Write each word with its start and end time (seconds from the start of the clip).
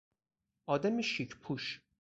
آدم 0.67 1.01
شیک 1.01 1.35
پوش 1.41 1.81